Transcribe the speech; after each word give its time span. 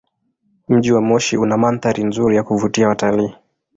Mji 0.67 0.91
wa 0.91 1.01
Moshi 1.01 1.37
una 1.37 1.57
mandhari 1.57 2.03
nzuri 2.03 2.35
ya 2.35 2.43
kuvutia 2.43 2.87
watalii. 2.87 3.33